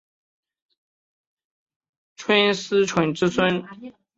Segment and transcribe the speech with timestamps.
[2.17, 3.63] 斛斯椿之孙。